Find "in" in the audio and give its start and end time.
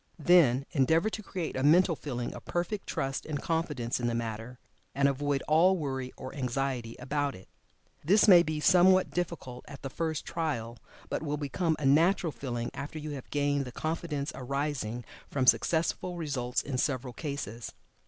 3.99-4.07, 16.63-16.79